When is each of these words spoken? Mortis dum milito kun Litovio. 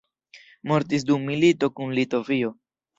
Mortis 0.71 1.07
dum 1.11 1.29
milito 1.29 1.73
kun 1.77 1.97
Litovio. 2.01 2.55